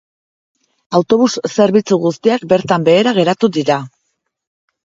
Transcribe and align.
Autobus 0.99 1.27
zerbitzu 1.57 1.99
guztiak 2.05 2.47
bertan 2.55 2.89
behera 2.89 3.15
geratu 3.19 3.51
dira. 3.59 3.79